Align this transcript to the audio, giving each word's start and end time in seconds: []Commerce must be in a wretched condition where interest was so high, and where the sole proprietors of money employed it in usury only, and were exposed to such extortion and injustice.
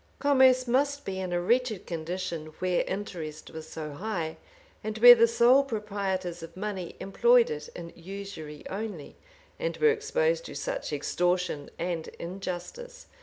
[]Commerce 0.17 0.67
must 0.67 1.05
be 1.05 1.19
in 1.19 1.31
a 1.31 1.39
wretched 1.39 1.85
condition 1.85 2.47
where 2.57 2.83
interest 2.87 3.51
was 3.51 3.69
so 3.69 3.91
high, 3.91 4.37
and 4.83 4.97
where 4.97 5.13
the 5.13 5.27
sole 5.27 5.63
proprietors 5.63 6.41
of 6.41 6.57
money 6.57 6.95
employed 6.99 7.51
it 7.51 7.69
in 7.75 7.93
usury 7.95 8.65
only, 8.67 9.15
and 9.59 9.77
were 9.77 9.91
exposed 9.91 10.43
to 10.45 10.55
such 10.55 10.91
extortion 10.91 11.69
and 11.77 12.07
injustice. 12.17 13.05